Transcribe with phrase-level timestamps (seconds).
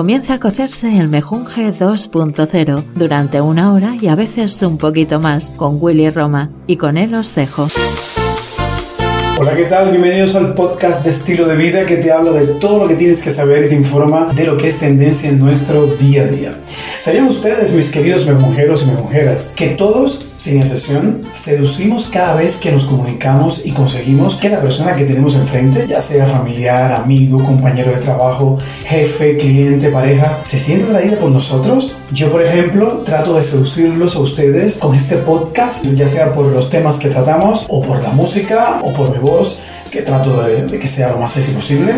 [0.00, 5.50] comienza a cocerse el Mejunje 2.0 durante una hora y a veces un poquito más
[5.56, 7.68] con Willy Roma y con él os dejo.
[9.38, 9.90] Hola, ¿qué tal?
[9.90, 13.22] Bienvenidos al podcast de estilo de vida que te habla de todo lo que tienes
[13.22, 16.54] que saber y te informa de lo que es tendencia en nuestro día a día.
[16.98, 22.72] ¿Sabían ustedes, mis queridos mejonjeros y mejonjeras, que todos, sin excepción, seducimos cada vez que
[22.72, 27.90] nos comunicamos y conseguimos que la persona que tenemos enfrente, ya sea familiar, amigo, compañero
[27.92, 31.94] de trabajo, jefe, cliente, pareja, se siente atraída por nosotros?
[32.12, 36.70] Yo, por ejemplo, trato de seducirlos a ustedes con este podcast, ya sea por los
[36.70, 39.58] temas que tratamos, o por la música, o por mi voz,
[39.90, 41.92] que trato de, que sea lo más sexy posible.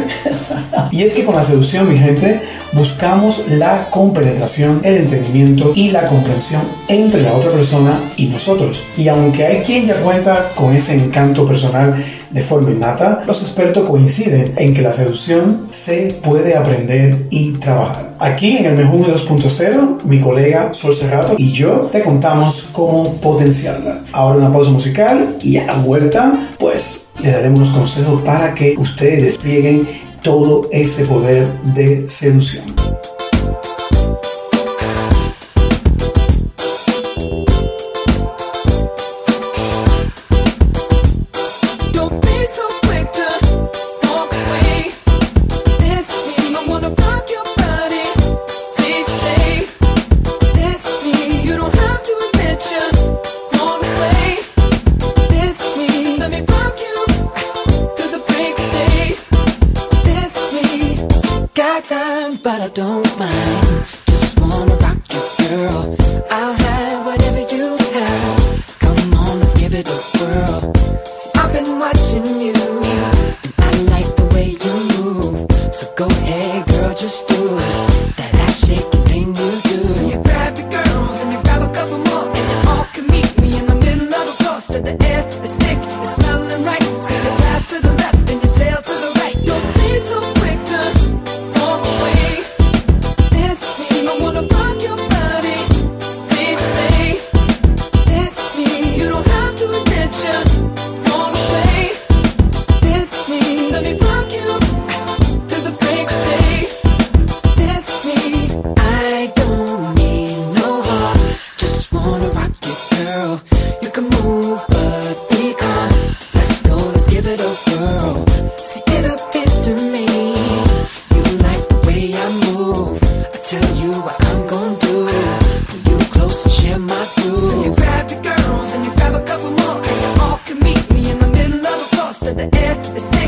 [0.91, 2.41] y es que con la seducción, mi gente,
[2.73, 8.85] buscamos la compenetración, el entendimiento y la comprensión entre la otra persona y nosotros.
[8.97, 11.95] Y aunque hay quien ya cuenta con ese encanto personal
[12.31, 18.15] de forma innata, los expertos coinciden en que la seducción se puede aprender y trabajar.
[18.19, 24.01] Aquí en el Mejunje 2.0, mi colega Sol Cerrato y yo te contamos cómo potenciarla.
[24.13, 29.25] Ahora una pausa musical y a la vuelta, pues le daremos consejos para que ustedes
[29.25, 29.89] desplieguen
[30.23, 32.65] todo ese poder de seducción.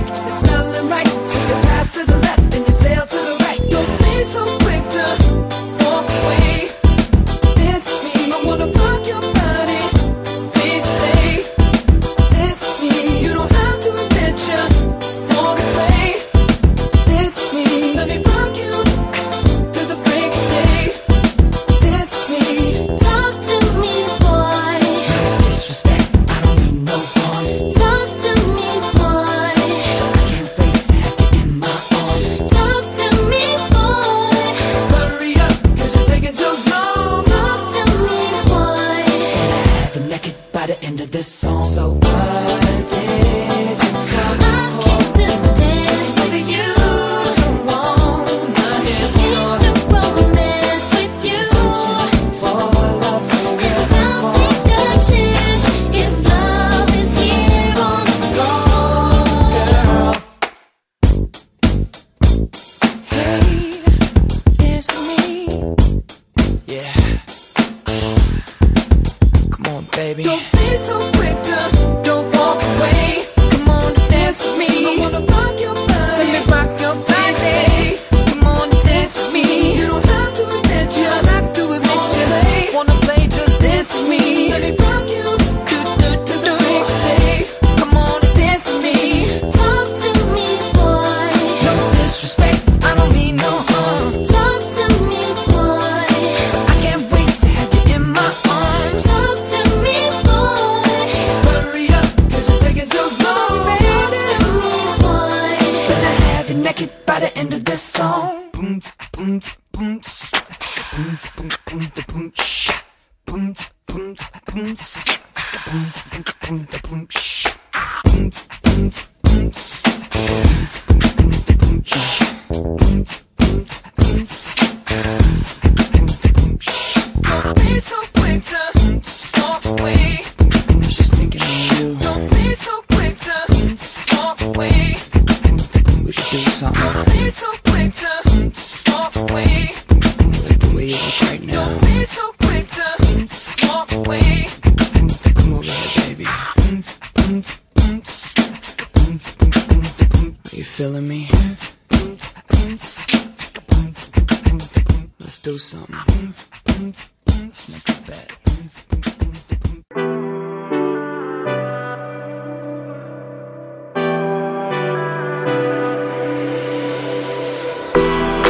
[0.01, 0.25] back.
[0.27, 0.54] It's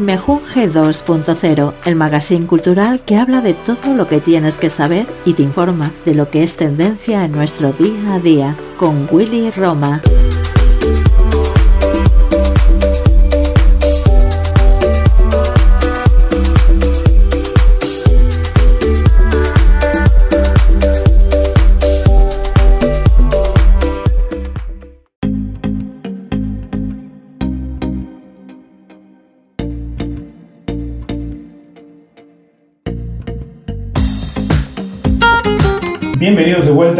[0.02, 5.32] Mejunje 2.0, el magazine cultural que habla de todo lo que tienes que saber y
[5.32, 10.00] te informa de lo que es tendencia en nuestro día a día, con Willy Roma.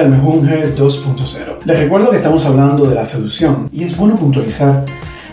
[0.05, 1.65] Bienvenidos de vuelta al Mejunje 2.0.
[1.65, 4.85] Les recuerdo que estamos hablando de la seducción y es bueno puntualizar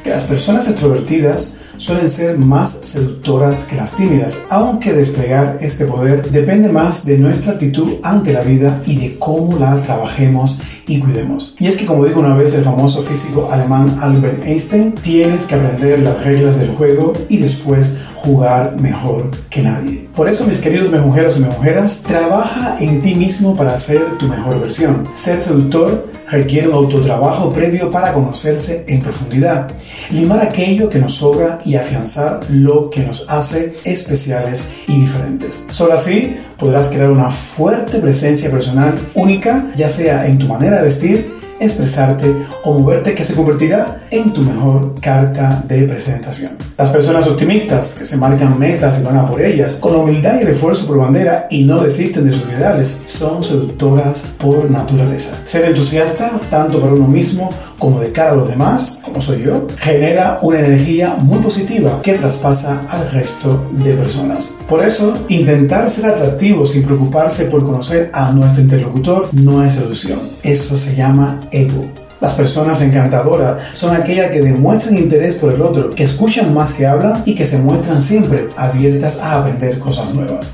[0.04, 6.30] que las personas extrovertidas suelen ser más seductoras que las tímidas, aunque desplegar este poder
[6.32, 11.56] depende más de nuestra actitud ante la vida y de cómo la trabajemos y cuidemos.
[11.60, 15.56] Y es que como dijo una vez el famoso físico alemán Albert Einstein, tienes que
[15.56, 20.10] aprender las reglas del juego y después jugar mejor que nadie.
[20.16, 24.60] Por eso, mis queridos mejujeros y mejujeras, trabaja en ti mismo para ser tu mejor
[24.60, 25.08] versión.
[25.14, 29.70] Ser seductor requiere un autotrabajo previo para conocerse en profundidad,
[30.12, 35.68] limar aquello que nos sobra y afianzar lo que nos hace especiales y diferentes.
[35.72, 40.84] Solo así podrás crear una fuerte presencia personal única, ya sea en tu manera de
[40.84, 46.52] vestir, expresarte o moverte que se convertirá en tu mejor carta de presentación.
[46.78, 50.88] Las personas optimistas que se marcan metas y van por ellas con humildad y refuerzo
[50.88, 55.38] por bandera y no desisten de sus ideales son seductoras por naturaleza.
[55.44, 57.52] Ser entusiasta tanto para uno mismo
[57.82, 62.14] como de cara a los demás, como soy yo, genera una energía muy positiva que
[62.14, 64.58] traspasa al resto de personas.
[64.70, 70.20] Por eso, intentar ser atractivo sin preocuparse por conocer a nuestro interlocutor no es seducción.
[70.44, 71.88] Eso se llama ego.
[72.20, 76.86] Las personas encantadoras son aquellas que demuestran interés por el otro, que escuchan más que
[76.86, 80.52] hablan y que se muestran siempre abiertas a aprender cosas nuevas.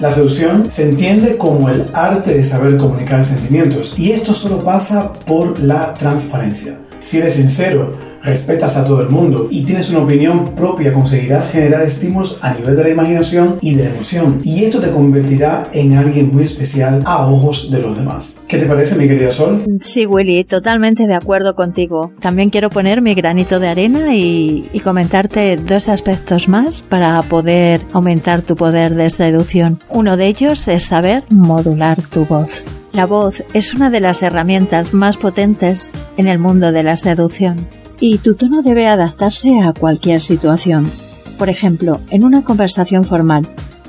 [0.00, 5.12] La seducción se entiende como el arte de saber comunicar sentimientos y esto solo pasa
[5.12, 6.78] por la transparencia.
[7.00, 11.82] Si eres sincero, respetas a todo el mundo y tienes una opinión propia, conseguirás generar
[11.82, 14.38] estímulos a nivel de la imaginación y de la emoción.
[14.44, 18.44] Y esto te convertirá en alguien muy especial a ojos de los demás.
[18.48, 19.64] ¿Qué te parece, mi querida Sol?
[19.80, 22.12] Sí, Willy, totalmente de acuerdo contigo.
[22.20, 27.80] También quiero poner mi granito de arena y, y comentarte dos aspectos más para poder
[27.92, 29.78] aumentar tu poder de seducción.
[29.88, 32.64] Uno de ellos es saber modular tu voz.
[32.92, 37.79] La voz es una de las herramientas más potentes en el mundo de la seducción
[38.00, 40.90] y tu tono debe adaptarse a cualquier situación.
[41.38, 43.46] Por ejemplo, en una conversación formal,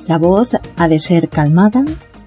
[0.07, 1.83] la voz ha de ser calmada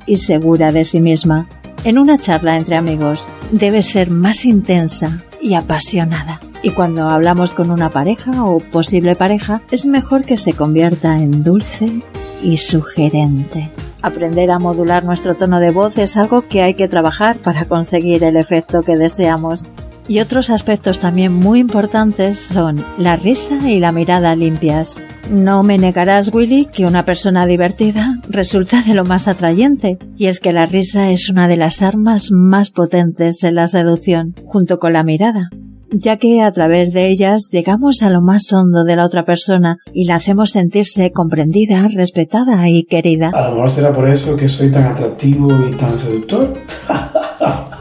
[0.07, 1.47] y segura de sí misma.
[1.85, 6.41] En una charla entre amigos, debe ser más intensa y apasionada.
[6.63, 11.43] Y cuando hablamos con una pareja o posible pareja, es mejor que se convierta en
[11.43, 12.01] dulce
[12.43, 13.71] y sugerente.
[14.01, 18.25] Aprender a modular nuestro tono de voz es algo que hay que trabajar para conseguir
[18.25, 19.71] el efecto que deseamos.
[20.07, 25.01] Y otros aspectos también muy importantes son la risa y la mirada limpias.
[25.31, 29.99] No me negarás, Willy, que una persona divertida resulta de lo más atrayente.
[30.17, 34.35] Y es que la risa es una de las armas más potentes en la seducción,
[34.45, 35.51] junto con la mirada
[35.97, 39.79] ya que a través de ellas llegamos a lo más hondo de la otra persona
[39.93, 43.31] y la hacemos sentirse comprendida, respetada y querida.
[43.33, 46.53] A lo mejor será por eso que soy tan atractivo y tan seductor.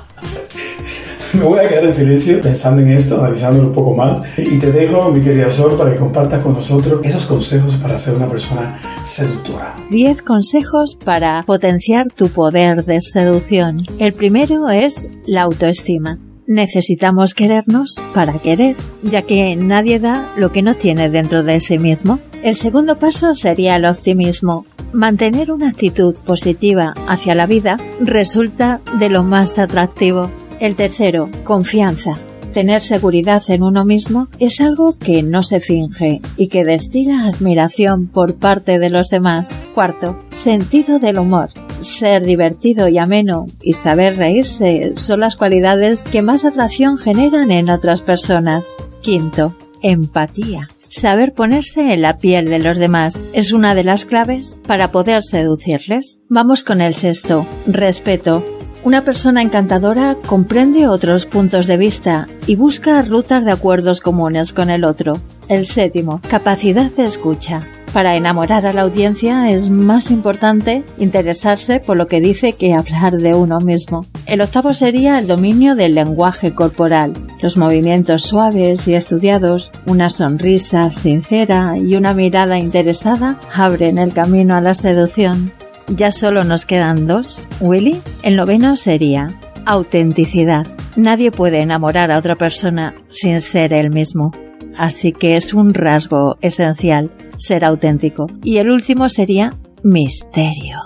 [1.38, 4.38] Me voy a quedar en silencio pensando en esto, analizándolo un poco más.
[4.38, 8.16] Y te dejo, mi querida Sol, para que compartas con nosotros esos consejos para ser
[8.16, 9.76] una persona seductora.
[9.90, 13.78] 10 consejos para potenciar tu poder de seducción.
[13.98, 16.20] El primero es la autoestima.
[16.46, 21.80] Necesitamos querernos para querer, ya que nadie da lo que no tiene dentro de sí
[21.80, 22.20] mismo.
[22.44, 24.66] El segundo paso sería el optimismo.
[24.92, 30.30] Mantener una actitud positiva hacia la vida resulta de lo más atractivo.
[30.64, 32.14] El tercero, confianza.
[32.54, 38.08] Tener seguridad en uno mismo es algo que no se finge y que destila admiración
[38.08, 39.54] por parte de los demás.
[39.76, 41.50] Cuarto, sentido del humor.
[41.82, 47.70] Ser divertido y ameno y saber reírse son las cualidades que más atracción generan en
[47.70, 48.78] otras personas.
[49.02, 50.70] Quinto, empatía.
[50.88, 55.24] Saber ponerse en la piel de los demás es una de las claves para poder
[55.24, 56.22] seducirles.
[56.30, 58.46] Vamos con el sexto, respeto.
[58.84, 64.70] Una persona encantadora comprende otros puntos de vista y busca rutas de acuerdos comunes con
[64.70, 65.14] el otro.
[65.48, 67.60] El séptimo, capacidad de escucha.
[67.94, 73.18] Para enamorar a la audiencia es más importante interesarse por lo que dice que hablar
[73.18, 74.06] de uno mismo.
[74.26, 77.14] El octavo sería el dominio del lenguaje corporal.
[77.42, 84.56] Los movimientos suaves y estudiados, una sonrisa sincera y una mirada interesada abren el camino
[84.56, 85.54] a la seducción.
[85.88, 87.48] Ya solo nos quedan dos.
[87.60, 89.28] Willy, el noveno sería
[89.66, 90.66] autenticidad.
[90.96, 94.32] Nadie puede enamorar a otra persona sin ser él mismo.
[94.78, 98.28] Así que es un rasgo esencial ser auténtico.
[98.44, 100.80] Y el último sería misterio.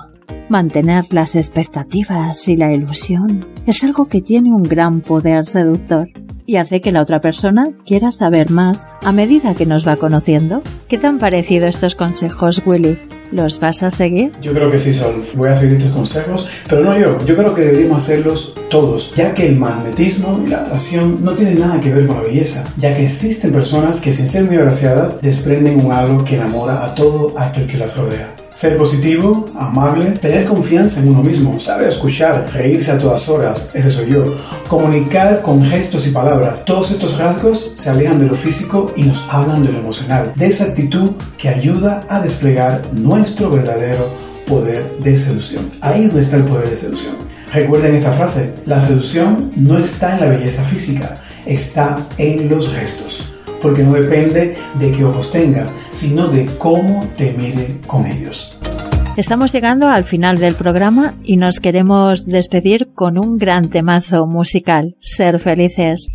[0.49, 6.07] Mantener las expectativas y la ilusión es algo que tiene un gran poder seductor
[6.45, 10.61] y hace que la otra persona quiera saber más a medida que nos va conociendo.
[10.87, 12.97] ¿Qué te han parecido estos consejos, Willy?
[13.31, 14.31] ¿Los vas a seguir?
[14.41, 15.23] Yo creo que sí, Sol.
[15.35, 17.17] Voy a seguir estos consejos, pero no yo.
[17.25, 21.59] Yo creo que deberíamos hacerlos todos, ya que el magnetismo y la atracción no tienen
[21.59, 25.21] nada que ver con la belleza, ya que existen personas que sin ser muy agraciadas
[25.21, 28.46] desprenden un halo que enamora a todo aquel que las rodea.
[28.57, 33.91] Ser positivo, amable, tener confianza en uno mismo, saber escuchar, reírse a todas horas, ese
[33.91, 34.33] soy yo,
[34.67, 36.65] comunicar con gestos y palabras.
[36.65, 40.47] Todos estos rasgos se alejan de lo físico y nos hablan de lo emocional, de
[40.47, 44.09] esa actitud que ayuda a desplegar nuestro verdadero
[44.47, 45.69] poder de seducción.
[45.81, 47.13] Ahí donde está el poder de seducción.
[47.53, 53.36] Recuerden esta frase, la seducción no está en la belleza física, está en los gestos
[53.61, 58.59] porque no depende de qué ojos tenga, sino de cómo te mire con ellos.
[59.17, 64.95] Estamos llegando al final del programa y nos queremos despedir con un gran temazo musical,
[64.99, 66.07] Ser felices.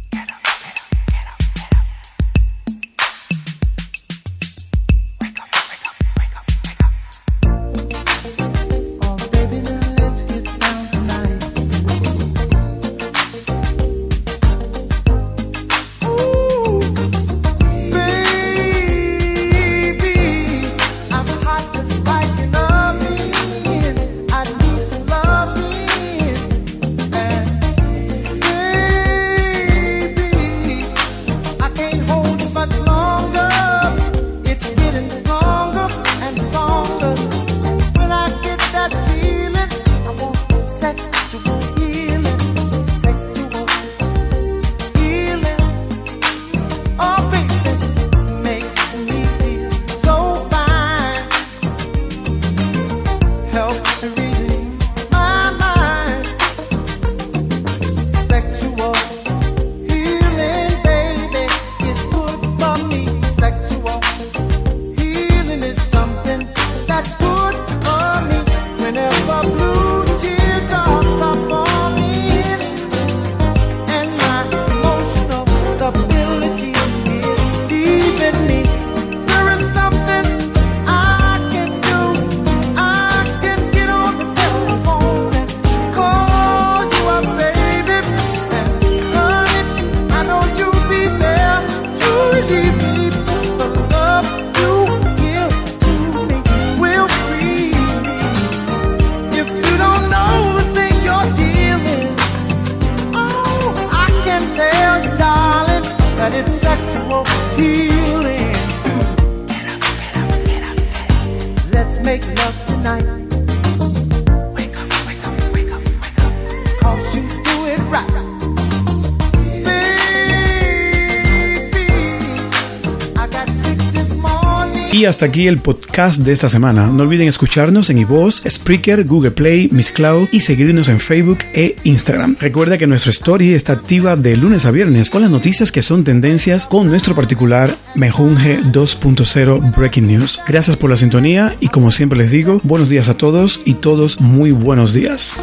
[125.02, 126.86] Y hasta aquí el podcast de esta semana.
[126.86, 131.74] No olviden escucharnos en iVoox, Spreaker, Google Play, Miss Cloud y seguirnos en Facebook e
[131.82, 132.36] Instagram.
[132.38, 136.04] Recuerda que nuestra story está activa de lunes a viernes con las noticias que son
[136.04, 140.40] tendencias con nuestro particular Mejunge 2.0 Breaking News.
[140.46, 144.20] Gracias por la sintonía y como siempre les digo, buenos días a todos y todos
[144.20, 145.36] muy buenos días.